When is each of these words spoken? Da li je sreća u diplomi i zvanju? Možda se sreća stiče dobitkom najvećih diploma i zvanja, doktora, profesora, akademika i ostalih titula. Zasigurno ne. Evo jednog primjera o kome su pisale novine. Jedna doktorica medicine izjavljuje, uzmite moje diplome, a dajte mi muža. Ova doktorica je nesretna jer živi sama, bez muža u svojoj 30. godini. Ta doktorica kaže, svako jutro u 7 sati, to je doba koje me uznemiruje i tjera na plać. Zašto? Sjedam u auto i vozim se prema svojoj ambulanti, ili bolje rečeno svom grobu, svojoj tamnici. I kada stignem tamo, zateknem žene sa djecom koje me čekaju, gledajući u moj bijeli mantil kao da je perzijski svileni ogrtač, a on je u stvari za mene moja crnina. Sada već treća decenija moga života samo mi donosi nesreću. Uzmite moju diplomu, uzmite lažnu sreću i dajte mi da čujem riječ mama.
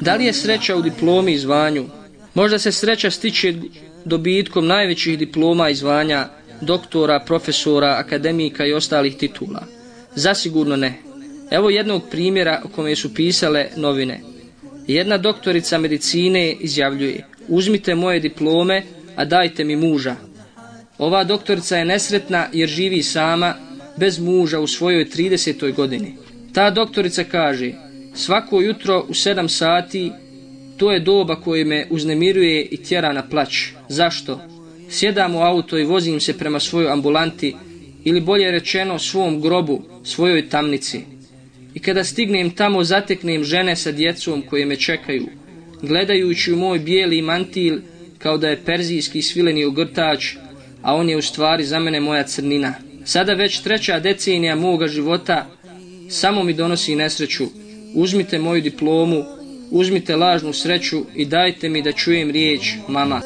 Da 0.00 0.16
li 0.16 0.24
je 0.24 0.32
sreća 0.32 0.76
u 0.76 0.82
diplomi 0.82 1.32
i 1.32 1.38
zvanju? 1.38 1.86
Možda 2.34 2.58
se 2.58 2.72
sreća 2.72 3.10
stiče 3.10 3.54
dobitkom 4.04 4.66
najvećih 4.66 5.18
diploma 5.18 5.70
i 5.70 5.74
zvanja, 5.74 6.28
doktora, 6.60 7.20
profesora, 7.20 7.96
akademika 7.98 8.66
i 8.66 8.72
ostalih 8.72 9.16
titula. 9.16 9.62
Zasigurno 10.14 10.76
ne. 10.76 10.94
Evo 11.50 11.70
jednog 11.70 12.02
primjera 12.10 12.62
o 12.64 12.68
kome 12.68 12.96
su 12.96 13.14
pisale 13.14 13.66
novine. 13.76 14.20
Jedna 14.86 15.18
doktorica 15.18 15.78
medicine 15.78 16.52
izjavljuje, 16.52 17.26
uzmite 17.48 17.94
moje 17.94 18.20
diplome, 18.20 18.82
a 19.16 19.24
dajte 19.24 19.64
mi 19.64 19.76
muža. 19.76 20.16
Ova 20.98 21.24
doktorica 21.24 21.76
je 21.76 21.84
nesretna 21.84 22.46
jer 22.52 22.68
živi 22.68 23.02
sama, 23.02 23.54
bez 23.96 24.18
muža 24.18 24.60
u 24.60 24.66
svojoj 24.66 25.04
30. 25.04 25.74
godini. 25.74 26.16
Ta 26.52 26.70
doktorica 26.70 27.24
kaže, 27.24 27.72
svako 28.16 28.60
jutro 28.60 29.04
u 29.08 29.12
7 29.12 29.48
sati, 29.48 30.12
to 30.76 30.92
je 30.92 31.00
doba 31.00 31.36
koje 31.36 31.64
me 31.64 31.86
uznemiruje 31.90 32.64
i 32.64 32.76
tjera 32.76 33.12
na 33.12 33.28
plać. 33.28 33.58
Zašto? 33.88 34.40
Sjedam 34.90 35.34
u 35.34 35.42
auto 35.42 35.78
i 35.78 35.84
vozim 35.84 36.20
se 36.20 36.38
prema 36.38 36.60
svojoj 36.60 36.92
ambulanti, 36.92 37.54
ili 38.04 38.20
bolje 38.20 38.50
rečeno 38.50 38.98
svom 38.98 39.40
grobu, 39.40 39.82
svojoj 40.04 40.48
tamnici. 40.48 41.00
I 41.74 41.78
kada 41.78 42.04
stignem 42.04 42.50
tamo, 42.50 42.84
zateknem 42.84 43.44
žene 43.44 43.76
sa 43.76 43.92
djecom 43.92 44.42
koje 44.42 44.66
me 44.66 44.76
čekaju, 44.76 45.26
gledajući 45.82 46.52
u 46.52 46.56
moj 46.56 46.78
bijeli 46.78 47.22
mantil 47.22 47.80
kao 48.18 48.38
da 48.38 48.48
je 48.48 48.60
perzijski 48.64 49.22
svileni 49.22 49.64
ogrtač, 49.64 50.34
a 50.82 50.94
on 50.94 51.08
je 51.08 51.16
u 51.16 51.22
stvari 51.22 51.64
za 51.64 51.78
mene 51.78 52.00
moja 52.00 52.22
crnina. 52.22 52.74
Sada 53.04 53.34
već 53.34 53.60
treća 53.60 54.00
decenija 54.00 54.56
moga 54.56 54.86
života 54.86 55.46
samo 56.08 56.42
mi 56.42 56.52
donosi 56.52 56.96
nesreću. 56.96 57.44
Uzmite 57.98 58.38
moju 58.38 58.62
diplomu, 58.62 59.24
uzmite 59.70 60.16
lažnu 60.16 60.52
sreću 60.52 61.04
i 61.14 61.24
dajte 61.24 61.68
mi 61.68 61.82
da 61.82 61.92
čujem 61.92 62.30
riječ 62.30 62.74
mama. 62.88 63.22